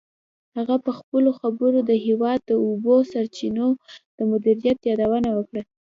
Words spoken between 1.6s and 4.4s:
کې د هېواد د اوبو سرچینو د